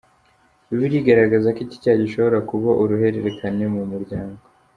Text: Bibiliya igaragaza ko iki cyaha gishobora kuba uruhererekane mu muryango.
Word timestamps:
Bibiliya 0.69 1.01
igaragaza 1.01 1.47
ko 1.55 1.59
iki 1.65 1.77
cyaha 1.83 2.01
gishobora 2.03 2.37
kuba 2.49 2.69
uruhererekane 2.81 3.63
mu 3.75 3.83
muryango. 3.91 4.39